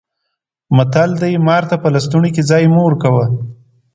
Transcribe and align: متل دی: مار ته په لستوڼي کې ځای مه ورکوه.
متل 0.75 1.11
دی: 1.21 1.33
مار 1.47 1.63
ته 1.69 1.75
په 1.83 1.87
لستوڼي 1.95 2.29
کې 2.35 2.47
ځای 2.49 2.63
مه 2.73 2.81
ورکوه. 2.83 3.25